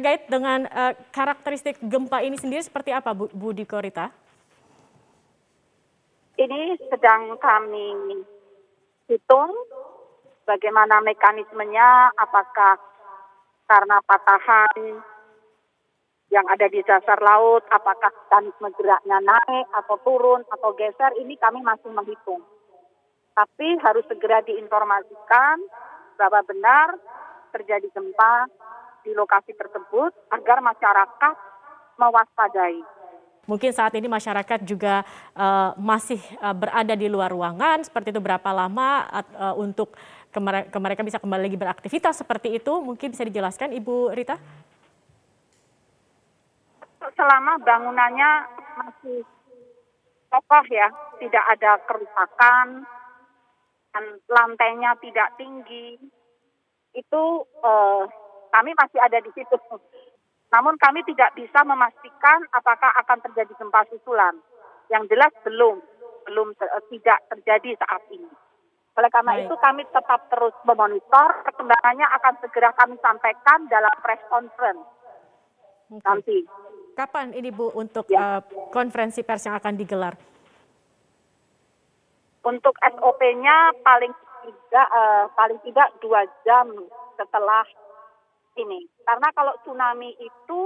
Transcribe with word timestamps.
terkait 0.00 0.32
dengan 0.32 0.64
uh, 0.72 0.96
karakteristik 1.12 1.76
gempa 1.84 2.24
ini 2.24 2.40
sendiri 2.40 2.64
seperti 2.64 2.88
apa 2.88 3.12
Bu, 3.12 3.28
Bu 3.36 3.52
Dikorita? 3.52 4.08
Ini 6.40 6.80
sedang 6.88 7.36
kami 7.36 8.16
hitung 9.12 9.52
bagaimana 10.48 11.04
mekanismenya, 11.04 12.16
apakah 12.16 12.80
karena 13.68 14.00
patahan 14.08 15.04
yang 16.32 16.48
ada 16.48 16.64
di 16.72 16.80
dasar 16.80 17.20
laut, 17.20 17.60
apakah 17.68 18.08
mekanisme 18.08 18.72
geraknya 18.80 19.20
naik 19.20 19.68
atau 19.84 20.00
turun 20.00 20.40
atau 20.48 20.72
geser, 20.80 21.12
ini 21.20 21.36
kami 21.36 21.60
masih 21.60 21.92
menghitung. 21.92 22.40
Tapi 23.36 23.76
harus 23.84 24.08
segera 24.08 24.40
diinformasikan 24.48 25.60
bahwa 26.16 26.40
benar 26.48 26.96
terjadi 27.52 27.84
gempa 27.92 28.48
di 29.04 29.12
lokasi 29.16 29.52
tersebut 29.56 30.12
agar 30.32 30.60
masyarakat 30.60 31.34
mewaspadai. 31.96 32.80
Mungkin 33.48 33.74
saat 33.74 33.96
ini 33.98 34.06
masyarakat 34.06 34.62
juga 34.62 35.02
uh, 35.34 35.74
masih 35.74 36.20
uh, 36.38 36.54
berada 36.54 36.94
di 36.94 37.10
luar 37.10 37.34
ruangan, 37.34 37.82
seperti 37.82 38.14
itu 38.14 38.22
berapa 38.22 38.46
lama 38.54 39.08
uh, 39.10 39.54
untuk 39.58 39.96
ke 40.30 40.78
mereka 40.78 41.02
bisa 41.02 41.18
kembali 41.18 41.50
lagi 41.50 41.58
beraktivitas 41.58 42.22
seperti 42.22 42.54
itu? 42.54 42.70
Mungkin 42.78 43.10
bisa 43.10 43.26
dijelaskan 43.26 43.74
Ibu 43.74 44.14
Rita? 44.14 44.38
Selama 47.16 47.58
bangunannya 47.58 48.30
masih 48.78 49.26
kokoh 50.30 50.64
ya, 50.70 50.86
tidak 51.18 51.44
ada 51.58 51.82
kerusakan, 51.90 52.86
dan 53.90 54.04
lantainya 54.30 54.94
tidak 55.02 55.34
tinggi, 55.34 55.98
itu 56.94 57.22
uh, 57.66 58.06
kami 58.50 58.74
masih 58.76 58.98
ada 59.00 59.18
di 59.22 59.30
situ. 59.32 59.56
Namun 60.50 60.74
kami 60.82 61.06
tidak 61.06 61.30
bisa 61.38 61.62
memastikan 61.62 62.42
apakah 62.50 62.90
akan 63.06 63.18
terjadi 63.30 63.54
gempa 63.54 63.86
susulan. 63.90 64.34
Yang 64.90 65.14
jelas 65.14 65.32
belum, 65.46 65.78
belum 66.26 66.48
uh, 66.58 66.82
tidak 66.90 67.18
terjadi 67.30 67.78
saat 67.78 68.02
ini. 68.10 68.26
Oleh 68.98 69.10
karena 69.14 69.38
Baik. 69.38 69.46
itu 69.46 69.54
kami 69.62 69.82
tetap 69.86 70.20
terus 70.26 70.54
memonitor, 70.66 71.28
perkembangannya 71.46 72.06
akan 72.20 72.34
segera 72.42 72.74
kami 72.74 72.98
sampaikan 72.98 73.70
dalam 73.70 73.94
press 74.02 74.18
conference 74.26 74.82
okay. 75.90 76.02
nanti. 76.02 76.38
Kapan 76.98 77.30
ini 77.32 77.54
Bu 77.54 77.70
untuk 77.78 78.10
ya. 78.10 78.38
uh, 78.38 78.40
konferensi 78.74 79.22
pers 79.22 79.46
yang 79.46 79.54
akan 79.56 79.74
digelar? 79.78 80.14
Untuk 82.42 82.74
SOP-nya 82.82 83.70
paling 83.86 84.10
tidak 84.42 84.88
uh, 84.90 85.24
paling 85.38 85.60
tidak 85.62 85.88
dua 86.02 86.24
jam 86.42 86.66
setelah 87.14 87.62
ini. 88.58 88.86
Karena 89.06 89.28
kalau 89.34 89.54
tsunami 89.62 90.14
itu 90.18 90.60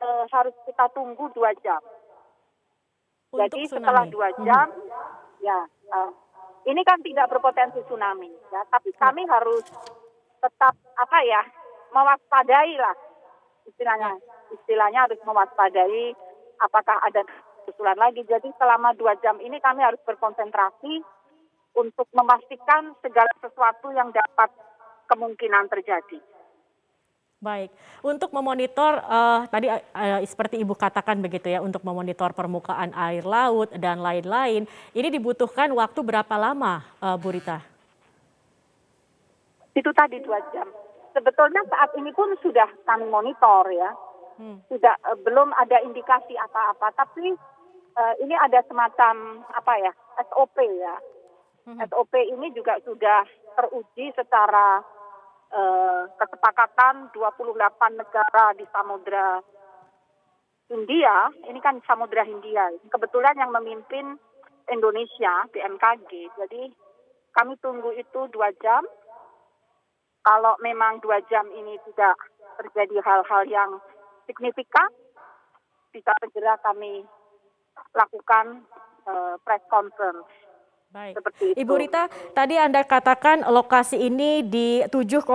uh, 0.00 0.24
harus 0.32 0.54
kita 0.64 0.88
tunggu 0.92 1.28
dua 1.34 1.52
jam. 1.60 1.80
Untuk 3.32 3.44
Jadi 3.44 3.60
tsunami. 3.68 3.74
setelah 3.74 4.04
dua 4.08 4.28
hmm. 4.32 4.40
jam, 4.44 4.66
hmm. 4.72 5.44
ya 5.44 5.58
uh, 5.92 6.10
ini 6.68 6.80
kan 6.84 7.00
tidak 7.04 7.28
berpotensi 7.28 7.80
tsunami, 7.84 8.32
ya. 8.52 8.62
Tapi 8.72 8.90
hmm. 8.92 9.00
kami 9.00 9.22
harus 9.28 9.64
tetap 10.38 10.74
apa 10.96 11.18
ya 11.26 11.42
mewaspadai 11.92 12.74
lah 12.78 12.96
istilahnya. 13.68 14.16
Istilahnya 14.48 15.04
harus 15.04 15.20
mewaspadai 15.28 16.16
apakah 16.64 16.96
ada 17.04 17.20
susulan 17.68 18.00
lagi. 18.00 18.24
Jadi 18.24 18.48
selama 18.56 18.96
dua 18.96 19.12
jam 19.20 19.36
ini 19.44 19.60
kami 19.60 19.84
harus 19.84 20.00
berkonsentrasi 20.08 21.04
untuk 21.76 22.08
memastikan 22.16 22.96
segala 23.04 23.28
sesuatu 23.44 23.92
yang 23.92 24.08
dapat 24.10 24.50
kemungkinan 25.12 25.68
terjadi. 25.68 26.18
Baik, 27.38 27.70
untuk 28.02 28.34
memonitor 28.34 28.98
uh, 28.98 29.46
tadi 29.46 29.70
uh, 29.70 30.18
seperti 30.26 30.58
Ibu 30.58 30.74
katakan 30.74 31.22
begitu 31.22 31.46
ya, 31.46 31.62
untuk 31.62 31.86
memonitor 31.86 32.34
permukaan 32.34 32.90
air 32.98 33.22
laut 33.22 33.70
dan 33.78 34.02
lain-lain, 34.02 34.66
ini 34.90 35.06
dibutuhkan 35.06 35.70
waktu 35.70 36.02
berapa 36.02 36.34
lama, 36.34 36.82
uh, 36.98 37.14
Bu 37.14 37.30
Rita? 37.30 37.62
Itu 39.70 39.94
tadi 39.94 40.18
dua 40.18 40.42
jam. 40.50 40.66
Sebetulnya 41.14 41.62
saat 41.70 41.94
ini 41.94 42.10
pun 42.10 42.26
sudah 42.42 42.66
kami 42.82 43.06
monitor 43.06 43.70
ya, 43.70 43.94
hmm. 44.42 44.66
sudah 44.66 44.98
uh, 45.06 45.14
belum 45.22 45.54
ada 45.54 45.78
indikasi 45.86 46.34
apa-apa, 46.34 46.90
tapi 46.98 47.38
uh, 47.94 48.14
ini 48.18 48.34
ada 48.34 48.66
semacam 48.66 49.46
apa 49.54 49.72
ya 49.78 49.92
SOP 50.26 50.58
ya. 50.58 50.94
Hmm. 51.70 51.78
SOP 51.86 52.18
ini 52.18 52.50
juga 52.50 52.82
sudah 52.82 53.22
teruji 53.54 54.10
secara 54.18 54.82
uh, 55.52 56.02
kesepakatan 56.18 57.12
28 57.12 58.00
negara 58.00 58.44
di 58.56 58.64
Samudra 58.72 59.40
India. 60.68 61.32
Ini 61.48 61.60
kan 61.64 61.80
Samudra 61.84 62.24
Hindia. 62.24 62.72
Kebetulan 62.92 63.36
yang 63.40 63.52
memimpin 63.52 64.20
Indonesia 64.68 65.48
BMKG. 65.52 66.10
Jadi 66.36 66.62
kami 67.32 67.56
tunggu 67.60 67.92
itu 67.96 68.20
dua 68.28 68.52
jam. 68.60 68.84
Kalau 70.24 70.60
memang 70.60 71.00
dua 71.00 71.24
jam 71.32 71.48
ini 71.48 71.80
tidak 71.88 72.16
terjadi 72.60 73.00
hal-hal 73.00 73.42
yang 73.48 73.70
signifikan, 74.28 74.92
bisa 75.88 76.12
segera 76.20 76.60
kami 76.60 77.06
lakukan 77.96 78.66
uh, 79.08 79.40
press 79.40 79.62
conference. 79.72 80.28
Baik. 80.88 81.20
Seperti 81.20 81.44
itu. 81.52 81.58
Ibu 81.60 81.74
Rita, 81.76 82.08
tadi 82.32 82.56
Anda 82.56 82.80
katakan 82.80 83.44
lokasi 83.44 84.00
ini 84.00 84.40
di 84.40 84.80
7,01 84.88 85.28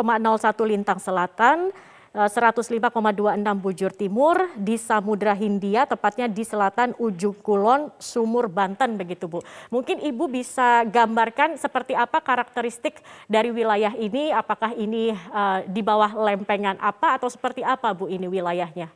Lintang 0.65 0.97
Selatan, 0.97 1.69
105,26 2.13 2.69
eh, 2.69 3.57
Bujur 3.57 3.91
Timur 3.93 4.37
di 4.53 4.77
Samudra 4.77 5.33
Hindia, 5.33 5.89
tepatnya 5.89 6.29
di 6.29 6.45
selatan 6.45 6.93
ujung 7.01 7.33
Kulon, 7.41 7.89
Sumur, 7.97 8.49
Banten 8.49 8.97
begitu 8.97 9.25
Bu. 9.25 9.41
Mungkin 9.73 9.97
Ibu 9.97 10.29
bisa 10.29 10.85
gambarkan 10.85 11.57
seperti 11.57 11.97
apa 11.97 12.21
karakteristik 12.21 13.01
dari 13.25 13.49
wilayah 13.49 13.97
ini, 13.97 14.29
apakah 14.29 14.77
ini 14.77 15.09
uh, 15.13 15.65
di 15.65 15.81
bawah 15.81 16.13
lempengan 16.13 16.77
apa 16.77 17.17
atau 17.17 17.29
seperti 17.33 17.65
apa 17.65 17.93
Bu 17.97 18.05
ini 18.05 18.29
wilayahnya? 18.29 18.93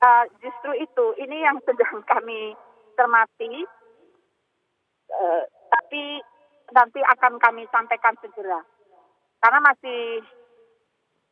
uh, 0.00 0.24
justru 0.40 0.72
itu 0.80 1.06
ini 1.20 1.44
yang 1.44 1.60
sedang 1.64 2.00
kami 2.10 2.56
cermati 2.96 3.64
uh, 5.10 5.42
tapi 5.70 6.22
nanti 6.70 7.00
akan 7.02 7.42
kami 7.42 7.66
sampaikan 7.70 8.14
segera 8.22 8.62
karena 9.42 9.58
masih 9.64 10.22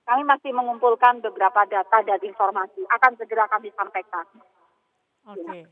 kami 0.08 0.22
masih 0.24 0.50
mengumpulkan 0.56 1.20
beberapa 1.20 1.68
data 1.68 2.00
dan 2.00 2.20
informasi 2.24 2.80
akan 2.88 3.12
segera 3.20 3.44
kami 3.52 3.68
sampaikan. 3.76 4.24
Oke. 5.28 5.44
Okay. 5.44 5.62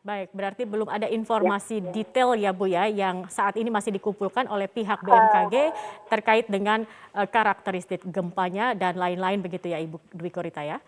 Baik, 0.00 0.32
berarti 0.32 0.64
belum 0.64 0.88
ada 0.88 1.04
informasi 1.12 1.84
ya. 1.84 1.92
detail 1.92 2.32
ya 2.32 2.56
Bu 2.56 2.64
ya 2.64 2.88
yang 2.88 3.28
saat 3.28 3.52
ini 3.60 3.68
masih 3.68 3.92
dikumpulkan 3.92 4.48
oleh 4.48 4.64
pihak 4.64 5.04
BMKG 5.04 5.54
uh, 5.60 5.70
terkait 6.08 6.48
dengan 6.48 6.88
uh, 7.12 7.28
karakteristik 7.28 8.00
gempanya 8.08 8.72
dan 8.72 8.96
lain-lain 8.96 9.44
begitu 9.44 9.68
ya 9.68 9.76
Ibu 9.76 10.00
Dwi 10.16 10.32
Korita 10.32 10.64
ya? 10.64 10.80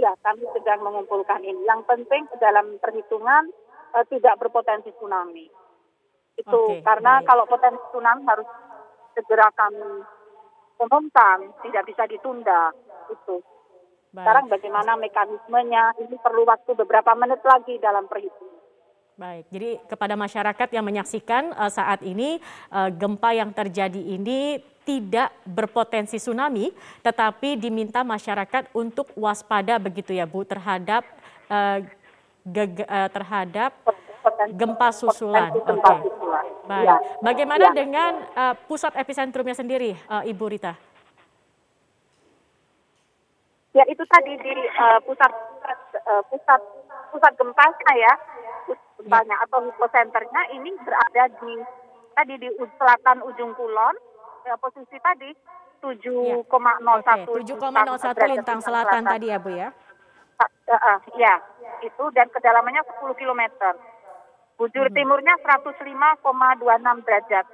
Ya, 0.00 0.16
kami 0.24 0.48
sedang 0.56 0.80
mengumpulkan 0.80 1.44
ini. 1.44 1.60
Yang 1.68 1.84
penting 1.84 2.24
dalam 2.40 2.80
perhitungan 2.80 3.52
uh, 3.92 4.04
tidak 4.08 4.40
berpotensi 4.40 4.96
tsunami. 4.96 5.52
Itu 6.34 6.60
okay, 6.68 6.82
karena 6.82 7.22
baik. 7.22 7.26
kalau 7.30 7.44
potensi 7.46 7.82
tsunami 7.90 8.22
harus 8.26 8.48
segera 9.14 9.48
kami 9.54 10.02
umumkan, 10.82 11.38
tidak 11.62 11.86
bisa 11.86 12.02
ditunda. 12.10 12.74
Itu. 13.10 13.38
Baik. 14.14 14.22
Sekarang 14.22 14.44
bagaimana 14.50 14.92
mekanismenya, 14.98 15.98
ini 16.02 16.16
perlu 16.18 16.46
waktu 16.46 16.74
beberapa 16.78 17.14
menit 17.18 17.42
lagi 17.42 17.78
dalam 17.82 18.06
perhitungan. 18.06 18.54
Baik, 19.14 19.46
jadi 19.46 19.78
kepada 19.86 20.18
masyarakat 20.18 20.74
yang 20.74 20.82
menyaksikan 20.82 21.54
uh, 21.54 21.70
saat 21.70 22.02
ini 22.02 22.42
uh, 22.74 22.90
gempa 22.90 23.30
yang 23.30 23.54
terjadi 23.54 24.02
ini 24.02 24.58
tidak 24.82 25.30
berpotensi 25.46 26.18
tsunami, 26.18 26.74
tetapi 27.06 27.54
diminta 27.54 28.02
masyarakat 28.02 28.74
untuk 28.74 29.14
waspada 29.14 29.78
begitu 29.78 30.18
ya 30.18 30.26
Bu 30.26 30.42
terhadap 30.42 31.06
uh, 31.46 31.78
uh, 32.50 33.08
terhadap 34.24 34.56
gempa 34.56 34.88
susulan. 34.90 35.50
Oke. 35.52 35.76
Okay. 35.76 35.98
Baik. 36.64 36.86
Ya. 36.88 36.96
Bagaimana 37.20 37.66
ya. 37.70 37.76
dengan 37.76 38.12
uh, 38.32 38.54
pusat 38.64 38.96
epicentrumnya 38.96 39.52
sendiri, 39.52 39.92
uh, 40.08 40.24
Ibu 40.24 40.44
Rita? 40.48 40.72
Ya 43.74 43.84
itu 43.90 44.00
tadi 44.06 44.32
di 44.38 44.54
uh, 44.70 44.98
pusat 45.04 45.32
uh, 46.08 46.22
pusat 46.30 46.60
pusat 47.12 47.32
gempanya 47.36 47.92
ya, 47.98 48.12
gempanya 49.02 49.36
ya. 49.36 49.44
atau 49.44 49.58
hipocenternya 49.66 50.42
ini 50.56 50.70
berada 50.80 51.24
di 51.42 51.54
tadi 52.14 52.34
di 52.38 52.48
selatan 52.78 53.26
ujung 53.26 53.52
kulon 53.58 53.94
ya, 54.46 54.54
posisi 54.56 54.96
tadi 55.02 55.34
7,01 55.84 56.48
ya. 56.48 57.28
okay. 57.28 57.44
7,01 57.44 58.32
lintang 58.32 58.60
selatan, 58.64 59.02
tadi 59.04 59.26
ya 59.28 59.36
Bu 59.36 59.52
ya? 59.52 59.68
Uh, 60.40 60.72
uh, 60.72 60.98
ya, 61.20 61.36
itu 61.84 62.04
dan 62.16 62.26
kedalamannya 62.32 62.80
10 63.04 63.20
km. 63.20 63.42
Bujur 64.54 64.86
hmm. 64.86 64.94
timurnya 64.94 65.34
105,26 65.42 67.06
derajat. 67.06 67.46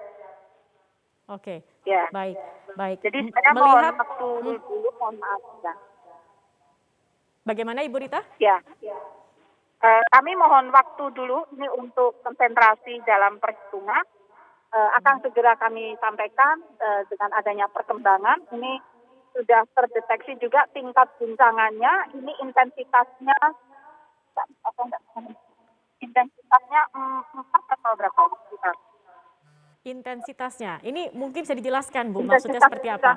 Oke, 1.30 1.62
okay. 1.62 1.88
ya. 1.88 2.10
baik. 2.10 2.36
Baik. 2.74 2.98
Jadi 3.06 3.30
saya 3.30 3.50
Melihat, 3.54 3.62
mohon 3.62 3.84
waktu 3.96 4.26
hmm. 4.26 4.60
dulu, 4.68 4.88
mohon 4.98 5.16
maaf 5.16 5.42
ya. 5.64 5.74
Bagaimana 7.46 7.80
Ibu 7.82 7.96
Rita? 7.98 8.20
Ya. 8.36 8.60
Eh, 9.80 10.02
kami 10.12 10.36
mohon 10.36 10.68
waktu 10.68 11.08
dulu 11.16 11.48
ini 11.56 11.66
untuk 11.72 12.20
konsentrasi 12.20 13.00
dalam 13.08 13.40
perhitungan. 13.40 14.04
Eh, 14.70 14.90
akan 15.00 15.24
segera 15.24 15.56
kami 15.56 15.96
sampaikan 15.98 16.60
eh, 16.78 17.02
dengan 17.08 17.32
adanya 17.32 17.66
perkembangan. 17.72 18.44
Ini 18.52 18.72
sudah 19.34 19.64
terdeteksi 19.72 20.36
juga 20.36 20.68
tingkat 20.76 21.08
guncangannya. 21.16 22.12
Ini 22.12 22.32
intensitasnya 22.44 23.38
apa 24.40 24.80
enggak, 24.84 25.02
intensitasnya 26.10 26.82
mm, 26.90 27.20
empat 27.38 27.62
atau 27.78 27.92
berapa? 27.94 28.20
Sekitar. 28.50 28.74
Intensitasnya. 29.80 30.72
Ini 30.82 31.14
mungkin 31.14 31.46
bisa 31.46 31.56
dijelaskan 31.56 32.12
Bu, 32.12 32.26
maksudnya 32.26 32.60
seperti 32.60 32.88
apa? 32.90 33.16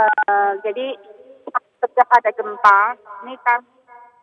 eh, 0.00 0.52
jadi 0.64 0.86
setiap 1.80 2.08
ada 2.10 2.30
gempa, 2.32 2.80
ini 3.24 3.36
kan 3.44 3.60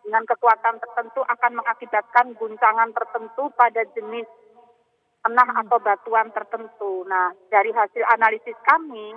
dengan 0.03 0.23
kekuatan 0.27 0.75
tertentu 0.79 1.21
akan 1.23 1.51
mengakibatkan 1.61 2.35
guncangan 2.35 2.89
tertentu 2.91 3.51
pada 3.55 3.83
jenis 3.95 4.27
tanah 5.23 5.49
atau 5.65 5.77
batuan 5.83 6.31
tertentu. 6.31 7.03
Nah, 7.07 7.35
dari 7.51 7.71
hasil 7.75 8.03
analisis 8.15 8.55
kami, 8.63 9.15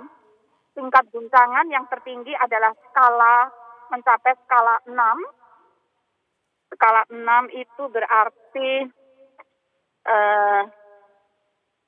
tingkat 0.75 1.07
guncangan 1.11 1.67
yang 1.71 1.87
tertinggi 1.87 2.35
adalah 2.35 2.75
skala 2.89 3.47
mencapai 3.91 4.35
skala 4.47 4.75
6. 4.87 4.95
Skala 6.71 7.03
6 7.11 7.51
itu 7.51 7.83
berarti 7.91 8.71
eh, 10.07 10.61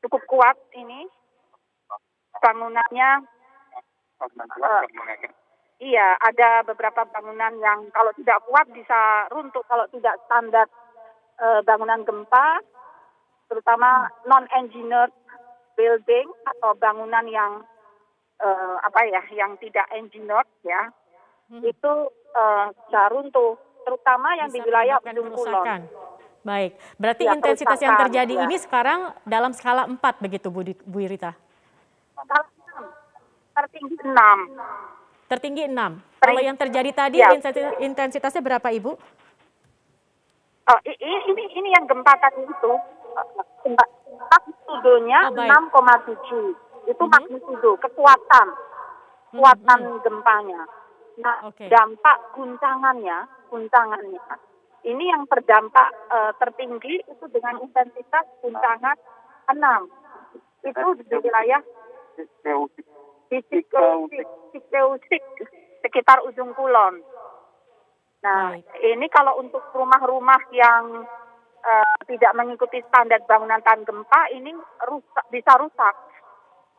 cukup 0.03 0.21
kuat 0.27 0.57
ini 0.75 1.07
bangunannya. 2.43 3.09
eh, 4.23 4.83
iya, 5.79 6.15
ada 6.19 6.67
beberapa 6.67 7.07
bangunan 7.07 7.55
yang 7.59 7.87
kalau 7.95 8.11
tidak 8.19 8.43
kuat 8.47 8.67
bisa 8.71 9.27
runtuh 9.31 9.63
kalau 9.67 9.87
tidak 9.91 10.19
standar 10.27 10.67
eh, 11.39 11.61
bangunan 11.63 12.03
gempa, 12.03 12.59
terutama 13.47 14.11
non-engineered 14.27 15.11
building 15.79 16.27
atau 16.43 16.75
bangunan 16.75 17.25
yang 17.31 17.63
eh, 18.43 18.75
apa 18.83 18.99
ya, 19.07 19.23
yang 19.31 19.55
tidak 19.63 19.87
engineered 19.95 20.47
ya, 20.67 20.91
Hmm. 21.51 21.59
itu 21.59 21.93
eh, 22.33 22.65
bisa 22.73 23.01
runtuh, 23.11 23.59
terutama 23.83 24.33
yang 24.33 24.49
di 24.49 24.57
Bisa 24.57 24.65
wilayah 24.65 24.97
menyebabkan 24.97 25.13
Ujung 25.13 25.29
Kulon. 25.35 25.81
Baik, 26.43 26.71
berarti 26.97 27.23
Ya, 27.23 27.31
intensitas 27.33 27.79
yang 27.79 27.95
terjadi 27.97 28.33
ya. 28.35 28.43
ini 28.43 28.55
sekarang 28.57 28.99
dalam 29.23 29.51
skala 29.51 29.87
4 29.87 29.95
begitu 30.19 30.51
Bu, 30.51 30.59
Di- 30.61 30.83
Bu 30.83 30.99
Rita? 30.99 31.31
Skala 32.11 32.43
6, 32.43 32.83
tertinggi 33.53 33.95
6. 34.03 34.39
Tertinggi 35.25 35.63
6. 35.65 36.03
Teri- 36.19 36.35
Kalau 36.35 36.41
yang 36.43 36.57
terjadi 36.57 36.91
tadi 36.91 37.17
Ya. 37.17 37.31
intensi- 37.31 37.79
intensitasnya 37.79 38.43
berapa 38.43 38.67
Ibu? 38.69 38.91
Oh, 40.63 40.79
i- 40.83 40.95
i- 40.95 41.23
ini 41.25 41.43
ini 41.53 41.69
yang 41.71 41.83
gempa 41.83 42.11
tadi 42.17 42.43
itu 42.43 42.71
gempa 43.61 43.83
magnitudonya 44.29 45.19
Oh, 45.23 45.31
baik. 45.33 45.47
6,7 45.47 46.55
itu 46.85 47.03
Mhm. 47.03 47.11
magnitudo 47.11 47.71
kekuatan 47.79 48.47
kekuatan 49.27 49.79
Mhm. 49.81 49.99
gempanya. 50.01 50.61
Nah 51.15 51.35
Oke. 51.45 51.67
dampak 51.67 52.31
guncangannya 52.31 53.27
guncangannya 53.53 54.17
ini 54.83 55.05
yang 55.07 55.23
terdampak 55.29 55.89
eh, 56.11 56.31
tertinggi 56.41 56.95
itu 57.05 57.25
dengan 57.31 57.61
intensitas 57.63 58.25
guncangan 58.43 58.97
6 59.53 59.57
itu 60.63 60.87
di 61.03 61.15
wilayah 61.19 61.61
di 63.33 63.39
Sikeusik, 64.53 65.23
sekitar 65.81 66.21
ujung 66.29 66.53
kulon. 66.53 67.01
Nah, 68.21 68.55
ini 68.79 69.09
kalau 69.09 69.41
untuk 69.41 69.59
rumah-rumah 69.73 70.39
yang 70.53 71.03
eh, 71.63 71.97
tidak 72.07 72.31
mengikuti 72.37 72.79
standar 72.87 73.19
bangunan 73.25 73.59
tahan 73.65 73.83
gempa, 73.83 74.21
ini 74.31 74.53
rusak, 74.85 75.25
bisa 75.33 75.51
rusak. 75.57 75.95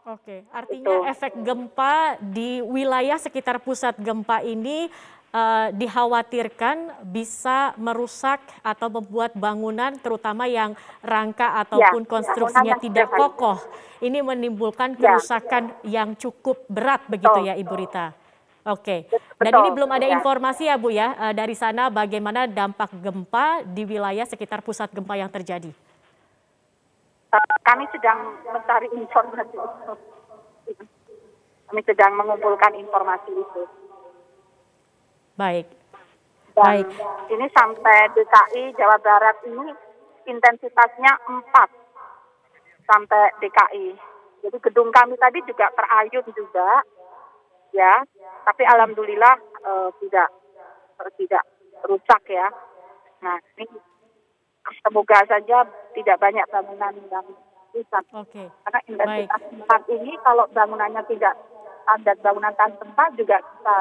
Oke, 0.04 0.44
artinya 0.52 1.00
Itu. 1.00 1.08
efek 1.08 1.32
gempa 1.40 2.20
di 2.20 2.60
wilayah 2.60 3.16
sekitar 3.16 3.56
pusat 3.56 3.96
gempa 3.96 4.44
ini 4.44 4.92
eh, 5.34 5.68
dikhawatirkan 5.74 7.02
bisa 7.02 7.74
merusak 7.74 8.38
atau 8.62 8.86
membuat 8.86 9.34
bangunan 9.34 9.90
terutama 9.98 10.46
yang 10.46 10.78
rangka 11.02 11.58
ataupun 11.66 12.06
ya, 12.06 12.10
konstruksinya 12.14 12.78
yang 12.78 12.82
tidak 12.82 13.10
sudah 13.10 13.18
kokoh. 13.18 13.58
Ini 13.98 14.22
menimbulkan 14.22 14.94
Ya. 14.94 15.18
kerusakan 15.18 15.74
yang 15.82 16.14
cukup 16.14 16.62
berat 16.70 17.02
begitu 17.10 17.34
Betul. 17.42 17.48
ya 17.50 17.54
Ibu 17.58 17.74
Rita. 17.74 18.06
Oke, 18.64 19.04
dan 19.36 19.52
Betul, 19.52 19.60
ini 19.60 19.68
belum 19.76 19.90
ada 19.92 20.06
ya. 20.08 20.16
informasi 20.16 20.72
ya 20.72 20.80
Bu 20.80 20.88
ya 20.88 21.12
eh, 21.12 21.34
dari 21.36 21.52
sana 21.52 21.92
bagaimana 21.92 22.48
dampak 22.48 22.96
gempa 22.96 23.60
di 23.60 23.84
wilayah 23.84 24.24
sekitar 24.24 24.64
pusat 24.64 24.88
gempa 24.88 25.20
yang 25.20 25.28
terjadi. 25.28 25.68
Eh, 27.28 27.46
kami 27.60 27.84
sedang 27.92 28.40
mencari 28.48 28.88
informasi 28.96 29.52
itu. 29.52 29.92
Kami 31.68 31.80
sedang 31.84 32.16
mengumpulkan 32.16 32.72
informasi 32.78 33.36
itu. 33.36 33.62
Baik, 35.34 35.66
Dan 36.54 36.86
Baik. 36.86 36.86
ini 37.34 37.46
sampai 37.50 38.06
DKI 38.14 38.78
Jawa 38.78 38.94
Barat 39.02 39.34
ini 39.50 39.74
intensitasnya 40.30 41.12
4 41.26 42.86
sampai 42.86 43.34
DKI. 43.42 43.88
Jadi 44.46 44.56
gedung 44.62 44.94
kami 44.94 45.18
tadi 45.18 45.42
juga 45.42 45.72
terayun 45.74 46.26
juga, 46.30 46.86
ya. 47.74 48.04
Tapi 48.46 48.62
alhamdulillah 48.62 49.34
eh, 49.66 49.90
tidak 50.04 50.28
tidak 51.18 51.44
rusak 51.90 52.22
ya. 52.30 52.46
Nah 53.24 53.40
ini 53.58 53.66
semoga 54.86 55.18
saja 55.26 55.66
tidak 55.98 56.16
banyak 56.22 56.46
bangunan 56.52 56.94
yang 57.10 57.26
rusak. 57.74 58.04
oke. 58.14 58.42
Karena 58.62 58.80
intensitas 58.86 59.42
tempat 59.50 59.82
ini 59.90 60.14
kalau 60.22 60.46
bangunannya 60.54 61.02
tidak 61.10 61.34
standar 61.82 62.16
bangunan 62.22 62.54
tahan 62.54 62.78
gempa 62.78 63.04
juga 63.18 63.36
bisa, 63.42 63.76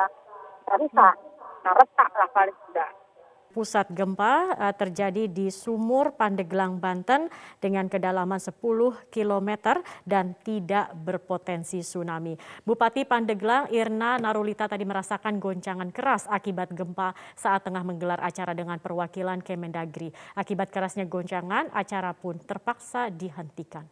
bisa 0.66 0.74
rusak. 0.82 1.16
Nah, 1.64 1.74
retak 1.80 2.12
lah 2.12 2.30
paling 2.36 2.58
tidak. 2.70 2.92
Pusat 3.54 3.94
gempa 3.94 4.58
eh, 4.58 4.74
terjadi 4.74 5.30
di 5.30 5.54
Sumur, 5.54 6.18
Pandeglang, 6.18 6.82
Banten 6.82 7.30
dengan 7.62 7.86
kedalaman 7.86 8.42
10 8.42 8.58
km 9.14 9.50
dan 10.10 10.34
tidak 10.42 10.90
berpotensi 10.98 11.86
tsunami. 11.86 12.34
Bupati 12.66 13.06
Pandeglang 13.06 13.70
Irna 13.70 14.18
Narulita 14.18 14.66
tadi 14.66 14.90
merasakan 14.90 15.38
goncangan 15.38 15.94
keras 15.94 16.26
akibat 16.26 16.74
gempa 16.74 17.14
saat 17.38 17.62
tengah 17.62 17.86
menggelar 17.86 18.18
acara 18.26 18.58
dengan 18.58 18.82
perwakilan 18.82 19.46
Kemendagri. 19.46 20.10
Akibat 20.34 20.74
kerasnya 20.74 21.06
goncangan, 21.06 21.70
acara 21.78 22.18
pun 22.18 22.42
terpaksa 22.42 23.14
dihentikan. 23.14 23.86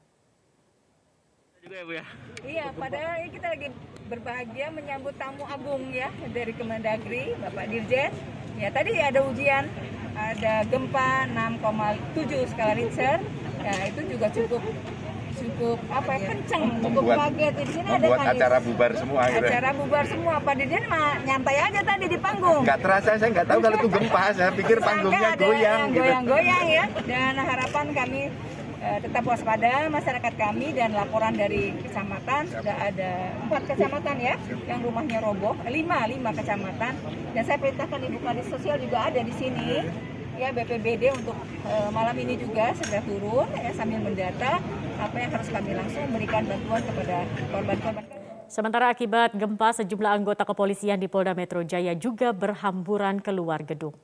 Juga 1.72 1.80
ya 1.80 1.88
Bu 1.88 1.94
ya. 1.96 2.06
Iya, 2.44 2.66
padahal 2.76 3.16
ini 3.24 3.30
kita 3.32 3.48
lagi 3.48 3.68
berbahagia 4.12 4.68
menyambut 4.76 5.16
tamu 5.16 5.44
agung 5.48 5.88
ya 5.96 6.12
dari 6.36 6.52
Kemendagri, 6.52 7.32
Bapak 7.40 7.66
Dirjen. 7.72 8.12
Ya, 8.60 8.68
tadi 8.76 8.92
ada 9.00 9.24
ujian, 9.24 9.72
ada 10.12 10.68
gempa 10.68 11.32
6,7 11.32 12.52
skala 12.52 12.76
Richter. 12.76 13.24
Ya, 13.64 13.74
itu 13.88 14.02
juga 14.04 14.28
cukup 14.36 14.60
cukup 15.32 15.80
apa 15.88 16.12
ya, 16.20 16.28
kenceng, 16.28 16.64
cukup 16.84 17.02
Membuat- 17.08 17.32
kaget. 17.32 17.54
Di 17.56 17.66
sini 17.72 17.88
ada 17.88 18.08
kan 18.20 18.28
acara 18.36 18.58
bubar 18.60 18.92
semua 18.92 19.20
akhirnya. 19.24 19.48
acara 19.48 19.70
bubar 19.72 20.04
semua. 20.12 20.34
Pak 20.44 20.54
Dirjen 20.60 20.84
mah 20.92 21.12
nyantai 21.24 21.58
aja 21.72 21.82
tadi 21.88 22.06
di 22.12 22.18
panggung. 22.20 22.62
Nggak 22.68 22.80
terasa, 22.84 23.10
saya 23.16 23.30
nggak 23.32 23.48
tahu 23.48 23.60
kalau 23.64 23.78
itu 23.80 23.90
gempa. 23.96 24.24
Saya 24.36 24.52
pikir 24.52 24.78
panggungnya 24.84 25.30
goyang 25.40 25.56
yang 25.56 25.82
gitu. 25.88 26.04
goyang-goyang 26.04 26.66
ya. 26.68 26.86
Dan 27.08 27.34
harapan 27.40 27.86
kami 27.96 28.22
tetap 28.82 29.24
waspada 29.30 29.86
masyarakat 29.94 30.34
kami 30.34 30.74
dan 30.74 30.98
laporan 30.98 31.38
dari 31.38 31.70
kecamatan 31.86 32.50
sudah 32.50 32.76
ada 32.82 33.30
empat 33.46 33.62
kecamatan 33.70 34.18
ya 34.18 34.36
yang 34.66 34.82
rumahnya 34.82 35.22
roboh 35.22 35.54
lima 35.70 36.10
lima 36.10 36.34
kecamatan 36.34 36.98
dan 37.38 37.44
saya 37.46 37.62
perintahkan 37.62 38.02
ibu 38.10 38.18
kadis 38.26 38.48
sosial 38.50 38.82
juga 38.82 39.06
ada 39.06 39.22
di 39.22 39.34
sini 39.38 39.86
ya 40.42 40.50
BPBD 40.50 41.14
untuk 41.14 41.38
eh, 41.70 41.90
malam 41.94 42.18
ini 42.18 42.42
juga 42.42 42.74
segera 42.74 43.06
turun 43.06 43.46
ya 43.54 43.70
sambil 43.78 44.02
mendata 44.02 44.58
apa 44.98 45.16
yang 45.18 45.30
harus 45.30 45.50
kami 45.54 45.72
langsung 45.78 46.06
berikan 46.10 46.44
bantuan 46.50 46.82
kepada 46.82 47.18
korban-korban. 47.54 48.06
Sementara 48.52 48.92
akibat 48.92 49.32
gempa, 49.32 49.72
sejumlah 49.72 50.12
anggota 50.12 50.44
kepolisian 50.44 51.00
di 51.00 51.08
Polda 51.08 51.32
Metro 51.32 51.64
Jaya 51.64 51.96
juga 51.96 52.36
berhamburan 52.36 53.24
keluar 53.24 53.64
gedung. 53.64 53.96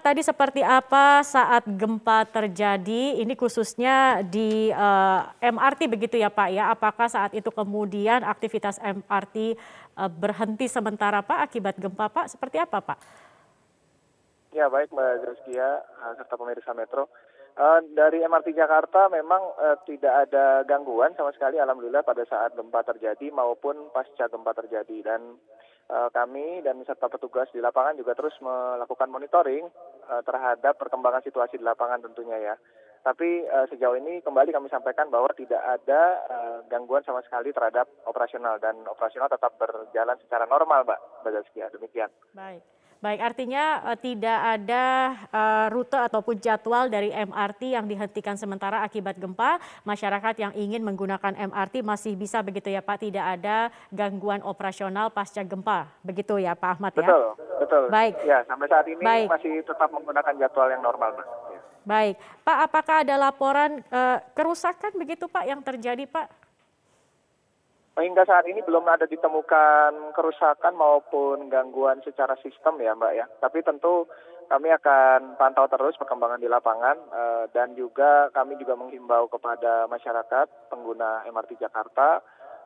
Tadi 0.00 0.24
seperti 0.24 0.64
apa 0.64 1.20
saat 1.20 1.68
gempa 1.68 2.24
terjadi, 2.24 3.20
ini 3.20 3.36
khususnya 3.36 4.24
di 4.24 4.72
eh, 4.72 5.20
MRT 5.44 5.92
begitu 5.92 6.16
ya 6.16 6.32
Pak 6.32 6.48
ya, 6.48 6.72
apakah 6.72 7.04
saat 7.04 7.36
itu 7.36 7.52
kemudian 7.52 8.24
aktivitas 8.24 8.80
MRT 8.80 9.36
eh, 9.52 10.10
berhenti 10.10 10.72
sementara 10.72 11.20
Pak 11.20 11.52
akibat 11.52 11.76
gempa 11.76 12.08
Pak, 12.08 12.32
seperti 12.32 12.56
apa 12.56 12.80
Pak? 12.80 12.98
Ya 14.56 14.72
baik 14.72 14.88
Mbak 14.88 15.12
Zaskia 15.20 15.84
eh, 15.84 16.12
serta 16.16 16.34
pemirsa 16.40 16.72
Metro. 16.72 17.12
Uh, 17.60 17.82
dari 17.92 18.24
MRT 18.24 18.56
Jakarta 18.56 19.10
memang 19.10 19.42
uh, 19.58 19.76
tidak 19.84 20.30
ada 20.30 20.64
gangguan 20.64 21.12
sama 21.18 21.34
sekali 21.34 21.58
alhamdulillah 21.58 22.00
pada 22.06 22.22
saat 22.24 22.54
gempa 22.56 22.80
terjadi 22.86 23.28
maupun 23.34 23.90
pasca 23.90 24.30
gempa 24.30 24.54
terjadi 24.54 25.02
dan 25.02 25.34
uh, 25.34 25.69
kami 26.14 26.62
dan 26.62 26.78
serta 26.86 27.10
petugas 27.10 27.50
di 27.50 27.58
lapangan 27.58 27.98
juga 27.98 28.14
terus 28.14 28.34
melakukan 28.38 29.10
monitoring 29.10 29.66
uh, 30.06 30.22
terhadap 30.22 30.78
perkembangan 30.78 31.22
situasi 31.26 31.58
di 31.58 31.64
lapangan 31.66 32.00
tentunya 32.00 32.38
ya. 32.38 32.54
Tapi 33.00 33.48
uh, 33.48 33.66
sejauh 33.72 33.96
ini 33.96 34.20
kembali 34.20 34.52
kami 34.52 34.68
sampaikan 34.68 35.08
bahwa 35.08 35.32
tidak 35.32 35.58
ada 35.58 36.02
gangguan 36.68 37.02
sama 37.02 37.24
sekali 37.24 37.50
terhadap 37.50 37.88
operasional 38.04 38.60
dan 38.60 38.76
operasional 38.86 39.26
tetap 39.26 39.56
berjalan 39.56 40.20
secara 40.20 40.44
normal, 40.44 40.84
Mbak. 40.84 41.00
Mbak 41.24 41.32
Demikian. 41.74 42.10
Baik. 42.36 42.62
Baik, 43.00 43.32
artinya 43.32 43.80
uh, 43.80 43.96
tidak 43.96 44.60
ada 44.60 44.84
uh, 45.32 45.66
rute 45.72 45.96
ataupun 45.96 46.36
jadwal 46.36 46.92
dari 46.92 47.08
MRT 47.08 47.72
yang 47.72 47.88
dihentikan 47.88 48.36
sementara 48.36 48.84
akibat 48.84 49.16
gempa. 49.16 49.56
Masyarakat 49.88 50.36
yang 50.36 50.52
ingin 50.52 50.84
menggunakan 50.84 51.32
MRT 51.32 51.80
masih 51.80 52.12
bisa 52.12 52.44
begitu 52.44 52.68
ya 52.68 52.84
Pak, 52.84 53.00
tidak 53.00 53.40
ada 53.40 53.72
gangguan 53.88 54.44
operasional 54.44 55.08
pasca 55.08 55.40
gempa. 55.40 55.88
Begitu 56.04 56.44
ya 56.44 56.52
Pak 56.52 56.76
Ahmad 56.76 56.92
ya? 56.92 57.08
Betul, 57.08 57.22
betul. 57.56 57.82
Baik. 57.88 58.14
Ya, 58.20 58.44
sampai 58.44 58.68
saat 58.68 58.84
ini 58.84 59.00
Baik. 59.00 59.32
masih 59.32 59.64
tetap 59.64 59.88
menggunakan 59.88 60.36
jadwal 60.36 60.68
yang 60.68 60.84
normal, 60.84 61.16
Mas. 61.16 61.24
Ya. 61.24 61.60
Baik, 61.80 62.14
Pak, 62.44 62.58
apakah 62.68 62.96
ada 63.00 63.16
laporan 63.16 63.80
uh, 63.88 64.20
kerusakan 64.36 64.92
begitu 65.00 65.24
Pak 65.24 65.48
yang 65.48 65.64
terjadi 65.64 66.04
Pak? 66.04 66.39
Hingga 67.98 68.22
saat 68.22 68.46
ini 68.46 68.62
belum 68.62 68.86
ada 68.86 69.10
ditemukan 69.10 70.14
kerusakan 70.14 70.74
maupun 70.78 71.50
gangguan 71.50 71.98
secara 72.06 72.38
sistem 72.38 72.78
ya 72.78 72.94
Mbak 72.94 73.12
ya. 73.18 73.26
Tapi 73.42 73.66
tentu 73.66 74.06
kami 74.50 74.70
akan 74.74 75.38
pantau 75.38 75.70
terus 75.70 75.94
perkembangan 75.94 76.42
di 76.42 76.50
lapangan 76.50 76.96
uh, 77.10 77.44
dan 77.54 77.74
juga 77.78 78.30
kami 78.34 78.58
juga 78.58 78.74
menghimbau 78.74 79.30
kepada 79.30 79.86
masyarakat 79.86 80.70
pengguna 80.70 81.22
MRT 81.30 81.62
Jakarta 81.62 82.18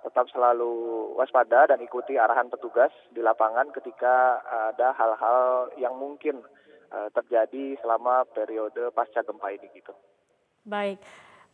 tetap 0.04 0.28
selalu 0.32 1.16
waspada 1.16 1.64
dan 1.68 1.80
ikuti 1.80 2.20
arahan 2.20 2.52
petugas 2.52 2.92
di 3.08 3.24
lapangan 3.24 3.72
ketika 3.72 4.44
ada 4.68 4.92
hal-hal 4.92 5.72
yang 5.80 5.96
mungkin 5.96 6.44
uh, 6.92 7.08
terjadi 7.12 7.80
selama 7.80 8.28
periode 8.32 8.92
pasca 8.92 9.24
gempa 9.24 9.52
ini 9.52 9.68
gitu. 9.72 9.96
Baik. 10.64 11.00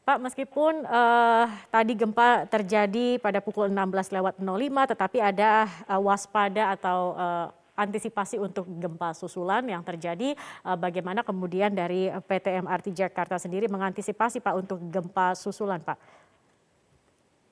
Pak, 0.00 0.18
meskipun 0.18 0.82
uh, 0.88 1.46
tadi 1.68 1.92
gempa 1.94 2.48
terjadi 2.48 3.20
pada 3.20 3.38
pukul 3.38 3.68
16 3.68 4.16
lewat 4.16 4.34
05, 4.40 4.92
tetapi 4.96 5.18
ada 5.20 5.68
uh, 5.86 6.00
waspada 6.00 6.72
atau 6.74 7.14
uh, 7.14 7.46
antisipasi 7.78 8.36
untuk 8.36 8.68
gempa 8.76 9.16
susulan 9.16 9.64
yang 9.64 9.80
terjadi. 9.80 10.36
Bagaimana 10.60 11.24
kemudian 11.24 11.72
dari 11.72 12.12
PT 12.28 12.60
MRT 12.60 12.92
Jakarta 12.92 13.40
sendiri 13.40 13.72
mengantisipasi 13.72 14.44
Pak 14.44 14.52
untuk 14.52 14.76
gempa 14.92 15.32
susulan, 15.32 15.80
Pak? 15.80 15.96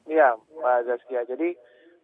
Iya, 0.04 0.36
Mbak 0.36 0.78
Zaskia. 0.84 1.24
Jadi 1.24 1.56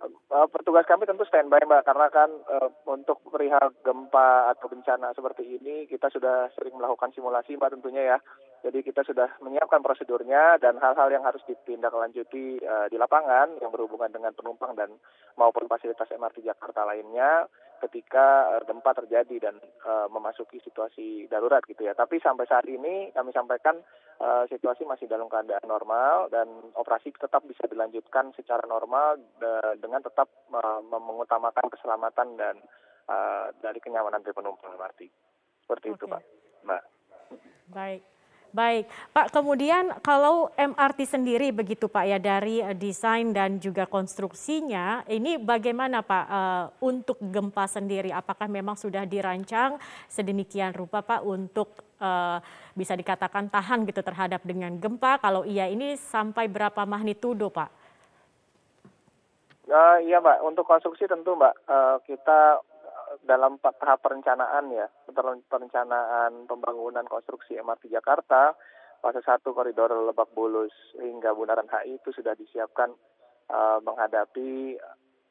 uh, 0.02 0.46
petugas 0.50 0.86
kami 0.88 1.06
tentu 1.06 1.22
standby 1.26 1.62
Mbak 1.62 1.86
karena 1.86 2.06
kan 2.10 2.30
uh, 2.50 2.70
untuk 2.90 3.22
perihal 3.28 3.70
gempa 3.86 4.50
atau 4.54 4.66
bencana 4.66 5.14
seperti 5.14 5.60
ini 5.60 5.86
kita 5.86 6.10
sudah 6.10 6.50
sering 6.58 6.74
melakukan 6.74 7.14
simulasi 7.14 7.54
Mbak 7.54 7.78
tentunya 7.78 8.16
ya. 8.16 8.18
Jadi 8.64 8.80
kita 8.80 9.04
sudah 9.04 9.28
menyiapkan 9.44 9.84
prosedurnya 9.84 10.56
dan 10.56 10.80
hal-hal 10.80 11.12
yang 11.12 11.20
harus 11.20 11.44
ditindaklanjuti 11.44 12.64
uh, 12.64 12.88
di 12.88 12.96
lapangan 12.96 13.60
yang 13.60 13.68
berhubungan 13.68 14.08
dengan 14.08 14.32
penumpang 14.32 14.72
dan 14.72 14.88
maupun 15.36 15.68
fasilitas 15.68 16.08
MRT 16.08 16.40
Jakarta 16.48 16.88
lainnya 16.88 17.44
ketika 17.88 18.58
gempa 18.64 18.96
terjadi 18.96 19.50
dan 19.50 19.56
uh, 19.84 20.08
memasuki 20.08 20.60
situasi 20.64 21.28
darurat 21.28 21.60
gitu 21.68 21.84
ya. 21.84 21.92
Tapi 21.92 22.18
sampai 22.20 22.48
saat 22.48 22.64
ini 22.64 23.12
kami 23.12 23.30
sampaikan 23.36 23.80
uh, 24.20 24.44
situasi 24.48 24.88
masih 24.88 25.04
dalam 25.10 25.28
keadaan 25.28 25.66
normal 25.68 26.32
dan 26.32 26.48
operasi 26.78 27.12
tetap 27.12 27.44
bisa 27.44 27.68
dilanjutkan 27.68 28.32
secara 28.32 28.64
normal 28.64 29.20
de 29.40 29.52
dengan 29.82 30.00
tetap 30.00 30.30
uh, 30.54 30.80
mengutamakan 30.84 31.66
keselamatan 31.68 32.40
dan 32.40 32.56
uh, 33.10 33.52
dari 33.60 33.78
kenyamanan 33.82 34.24
dari 34.24 34.32
penumpang 34.32 34.74
MRT. 34.74 35.10
Seperti 35.64 35.86
okay. 35.92 35.96
itu, 35.96 36.04
Pak. 36.08 36.22
Mbak. 36.64 36.82
Baik. 37.72 38.13
Baik, 38.54 38.86
Pak. 39.10 39.34
Kemudian 39.34 39.98
kalau 39.98 40.46
MRT 40.54 41.10
sendiri 41.10 41.50
begitu 41.50 41.90
Pak 41.90 42.06
ya 42.06 42.22
dari 42.22 42.62
uh, 42.62 42.70
desain 42.70 43.34
dan 43.34 43.58
juga 43.58 43.82
konstruksinya, 43.82 45.02
ini 45.10 45.42
bagaimana 45.42 46.06
Pak 46.06 46.24
uh, 46.30 46.64
untuk 46.78 47.18
gempa 47.18 47.66
sendiri? 47.66 48.14
Apakah 48.14 48.46
memang 48.46 48.78
sudah 48.78 49.02
dirancang 49.10 49.74
sedemikian 50.06 50.70
rupa 50.70 51.02
Pak 51.02 51.26
untuk 51.26 51.82
uh, 51.98 52.38
bisa 52.78 52.94
dikatakan 52.94 53.50
tahan 53.50 53.90
gitu 53.90 54.06
terhadap 54.06 54.46
dengan 54.46 54.78
gempa? 54.78 55.18
Kalau 55.18 55.42
iya, 55.42 55.66
ini 55.66 55.98
sampai 55.98 56.46
berapa 56.46 56.86
magnitudo 56.86 57.50
Pak? 57.50 57.70
Uh, 59.66 59.98
iya 60.06 60.22
Mbak, 60.22 60.46
untuk 60.46 60.62
konstruksi 60.62 61.10
tentu 61.10 61.34
Mbak 61.34 61.54
uh, 61.66 61.98
kita 62.06 62.62
dalam 63.22 63.62
tahap 63.62 64.02
perencanaan 64.02 64.72
ya, 64.74 64.90
perencanaan 65.46 66.50
pembangunan 66.50 67.06
konstruksi 67.06 67.54
MRT 67.60 67.92
Jakarta, 67.92 68.56
fase 68.98 69.20
satu 69.20 69.52
koridor 69.52 69.92
Lebak 69.92 70.32
Bulus 70.32 70.72
hingga 70.96 71.36
Bundaran 71.36 71.68
HI 71.68 72.00
itu 72.00 72.10
sudah 72.10 72.32
disiapkan 72.34 72.90
uh, 73.52 73.78
menghadapi 73.84 74.80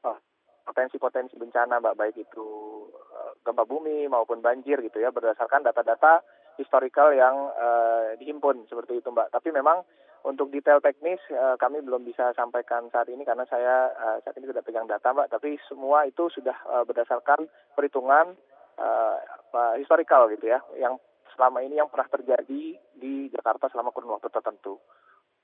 uh, 0.05 0.19
potensi-potensi 0.63 1.35
bencana, 1.35 1.81
Mbak, 1.81 1.97
baik 1.97 2.17
itu 2.21 2.47
uh, 2.93 3.33
gempa 3.43 3.67
bumi 3.67 4.07
maupun 4.07 4.39
banjir 4.39 4.79
gitu 4.79 5.01
ya, 5.01 5.11
berdasarkan 5.11 5.65
data-data 5.65 6.23
historikal 6.55 7.11
yang 7.11 7.49
uh, 7.51 8.13
dihimpun 8.21 8.69
seperti 8.69 9.01
itu, 9.01 9.09
Mbak. 9.09 9.33
Tapi 9.33 9.49
memang 9.49 9.81
untuk 10.23 10.49
detail 10.55 10.79
teknis 10.79 11.19
uh, 11.35 11.59
kami 11.59 11.83
belum 11.83 12.07
bisa 12.07 12.31
sampaikan 12.33 12.87
saat 12.89 13.11
ini 13.11 13.27
karena 13.27 13.43
saya 13.47 13.91
uh, 13.91 14.17
saat 14.23 14.35
ini 14.39 14.47
sudah 14.47 14.63
pegang 14.63 14.87
data 14.87 15.11
mbak, 15.11 15.27
tapi 15.27 15.59
semua 15.67 16.07
itu 16.07 16.31
sudah 16.31 16.55
uh, 16.71 16.83
berdasarkan 16.87 17.43
perhitungan 17.75 18.31
uh, 18.79 19.17
uh, 19.51 19.75
historikal 19.75 20.31
gitu 20.31 20.47
ya, 20.47 20.63
yang 20.79 20.95
selama 21.35 21.59
ini 21.59 21.75
yang 21.75 21.91
pernah 21.91 22.07
terjadi 22.07 22.79
di 22.95 23.13
Jakarta 23.35 23.67
selama 23.67 23.91
kurun 23.91 24.15
waktu 24.15 24.31
tertentu. 24.31 24.79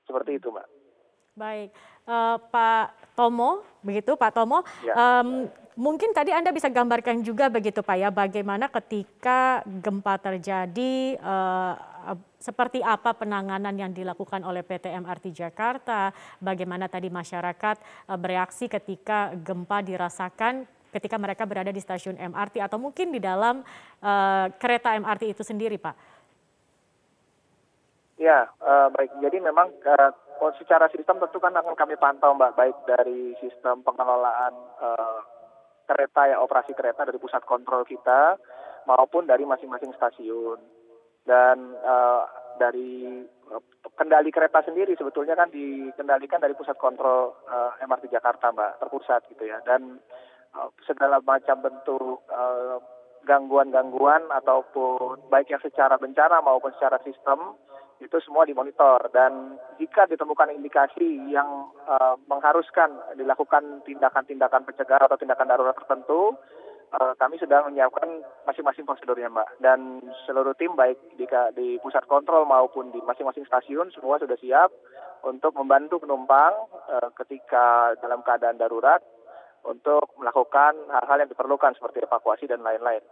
Seperti 0.07 0.39
itu 0.39 0.48
mbak. 0.48 0.88
Baik, 1.38 1.69
uh, 2.09 2.38
Pak 2.50 3.15
Tomo, 3.15 3.63
begitu 3.86 4.17
Pak 4.17 4.31
Tomo. 4.33 4.65
Ya. 4.83 4.93
Um, 4.93 5.48
mungkin 5.79 6.12
tadi 6.12 6.36
Anda 6.36 6.51
bisa 6.51 6.67
gambarkan 6.67 7.24
juga 7.24 7.48
begitu 7.48 7.79
Pak 7.79 7.95
ya, 7.95 8.09
bagaimana 8.12 8.67
ketika 8.67 9.63
gempa 9.65 10.19
terjadi, 10.19 11.15
uh, 11.21 11.74
seperti 12.39 12.79
apa 12.79 13.13
penanganan 13.13 13.75
yang 13.75 13.91
dilakukan 13.91 14.41
oleh 14.43 14.63
PT 14.63 14.91
MRT 14.91 15.31
Jakarta, 15.36 16.12
bagaimana 16.39 16.88
tadi 16.88 17.07
masyarakat 17.12 17.75
uh, 18.09 18.17
bereaksi 18.19 18.67
ketika 18.67 19.31
gempa 19.36 19.83
dirasakan 19.83 20.67
ketika 20.89 21.21
mereka 21.21 21.45
berada 21.45 21.69
di 21.69 21.77
stasiun 21.77 22.17
MRT 22.17 22.65
atau 22.65 22.81
mungkin 22.81 23.13
di 23.13 23.21
dalam 23.21 23.62
uh, 24.01 24.45
kereta 24.57 24.98
MRT 24.98 25.38
itu 25.38 25.45
sendiri, 25.45 25.77
Pak. 25.77 26.19
Ya, 28.20 28.52
uh, 28.60 28.92
baik. 28.92 29.16
Jadi 29.24 29.40
memang 29.40 29.72
uh, 29.88 30.12
secara 30.60 30.92
sistem 30.92 31.24
tentu 31.24 31.40
kan 31.40 31.56
akan 31.56 31.72
kami 31.80 31.96
pantau, 31.96 32.36
Mbak, 32.36 32.52
baik 32.60 32.78
dari 32.84 33.32
sistem 33.40 33.80
pengelolaan 33.80 34.52
uh, 34.84 35.24
kereta 35.88 36.28
ya 36.28 36.44
operasi 36.44 36.76
kereta 36.76 37.08
dari 37.08 37.16
pusat 37.16 37.48
kontrol 37.48 37.88
kita 37.88 38.36
maupun 38.84 39.24
dari 39.24 39.48
masing-masing 39.48 39.96
stasiun. 39.96 40.60
Dan 41.24 41.80
uh, 41.80 42.28
dari 42.60 43.24
uh, 43.56 43.64
kendali 43.96 44.36
kereta 44.36 44.68
sendiri 44.68 45.00
sebetulnya 45.00 45.40
kan 45.40 45.48
dikendalikan 45.48 46.44
dari 46.44 46.60
pusat 46.60 46.76
kontrol 46.76 47.40
uh, 47.48 47.72
MRT 47.80 48.12
Jakarta 48.12 48.52
mbak 48.52 48.84
terpusat 48.84 49.32
gitu 49.32 49.48
ya. 49.48 49.64
Dan 49.64 49.96
uh, 50.60 50.68
segala 50.84 51.24
macam 51.24 51.64
bentuk 51.64 52.28
uh, 52.28 52.84
gangguan-gangguan 53.24 54.28
ataupun 54.28 55.32
baik 55.32 55.56
yang 55.56 55.64
secara 55.64 55.96
bencana 55.96 56.44
maupun 56.44 56.76
secara 56.76 57.00
sistem 57.08 57.56
itu 58.00 58.18
semua 58.24 58.48
dimonitor 58.48 59.12
dan 59.12 59.60
jika 59.75 60.08
ditemukan 60.08 60.56
indikasi 60.56 61.20
yang 61.27 61.68
uh, 61.84 62.15
mengharuskan 62.32 62.96
dilakukan 63.20 63.84
tindakan-tindakan 63.84 64.63
pencegahan 64.63 65.03
atau 65.03 65.20
tindakan 65.20 65.51
darurat 65.51 65.75
tertentu, 65.75 66.32
uh, 66.96 67.13
kami 67.20 67.36
sudah 67.36 67.68
menyiapkan 67.68 68.24
masing-masing 68.48 68.88
prosedurnya 68.88 69.27
Mbak 69.27 69.50
dan 69.60 70.00
seluruh 70.24 70.56
tim 70.56 70.79
baik 70.79 70.96
di, 71.20 71.27
di 71.60 71.75
pusat 71.84 72.08
kontrol 72.08 72.48
maupun 72.48 72.96
di 72.96 73.03
masing-masing 73.03 73.44
stasiun 73.46 73.91
semua 73.91 74.15
sudah 74.15 74.39
siap 74.39 74.72
untuk 75.27 75.51
membantu 75.60 76.00
penumpang 76.00 76.56
uh, 76.88 77.12
ketika 77.20 78.00
dalam 78.00 78.24
keadaan 78.24 78.56
darurat 78.56 79.03
untuk 79.68 80.15
melakukan 80.15 80.72
hal-hal 80.88 81.20
yang 81.20 81.32
diperlukan 81.32 81.75
seperti 81.75 82.00
evakuasi 82.08 82.48
dan 82.48 82.63
lain-lain. 82.63 83.03